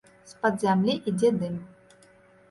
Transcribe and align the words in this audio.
З-пад 0.29 0.55
зямлі 0.63 0.95
ідзе 1.11 1.31
дым. 1.43 1.59